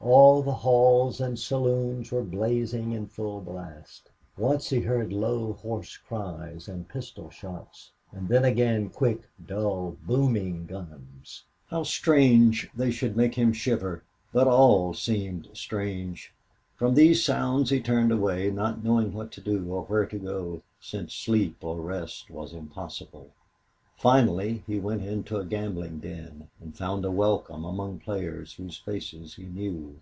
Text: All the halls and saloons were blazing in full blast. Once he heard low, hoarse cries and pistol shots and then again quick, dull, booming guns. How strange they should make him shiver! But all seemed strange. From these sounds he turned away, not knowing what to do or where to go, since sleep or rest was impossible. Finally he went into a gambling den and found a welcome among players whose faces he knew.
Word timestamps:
All 0.00 0.42
the 0.42 0.52
halls 0.52 1.18
and 1.18 1.38
saloons 1.38 2.12
were 2.12 2.24
blazing 2.24 2.92
in 2.92 3.06
full 3.06 3.40
blast. 3.40 4.10
Once 4.36 4.68
he 4.68 4.80
heard 4.80 5.14
low, 5.14 5.54
hoarse 5.54 5.96
cries 5.96 6.68
and 6.68 6.86
pistol 6.86 7.30
shots 7.30 7.90
and 8.12 8.28
then 8.28 8.44
again 8.44 8.90
quick, 8.90 9.22
dull, 9.46 9.96
booming 10.02 10.66
guns. 10.66 11.44
How 11.68 11.84
strange 11.84 12.68
they 12.76 12.90
should 12.90 13.16
make 13.16 13.36
him 13.36 13.54
shiver! 13.54 14.02
But 14.30 14.46
all 14.46 14.92
seemed 14.92 15.48
strange. 15.54 16.34
From 16.76 16.92
these 16.94 17.24
sounds 17.24 17.70
he 17.70 17.80
turned 17.80 18.12
away, 18.12 18.50
not 18.50 18.84
knowing 18.84 19.10
what 19.14 19.32
to 19.32 19.40
do 19.40 19.72
or 19.72 19.84
where 19.84 20.04
to 20.04 20.18
go, 20.18 20.60
since 20.82 21.14
sleep 21.14 21.56
or 21.62 21.80
rest 21.80 22.28
was 22.30 22.52
impossible. 22.52 23.30
Finally 23.96 24.62
he 24.66 24.78
went 24.78 25.00
into 25.02 25.36
a 25.36 25.44
gambling 25.44 26.00
den 26.00 26.48
and 26.60 26.76
found 26.76 27.04
a 27.04 27.10
welcome 27.10 27.64
among 27.64 27.96
players 28.00 28.54
whose 28.54 28.76
faces 28.76 29.36
he 29.36 29.44
knew. 29.44 29.94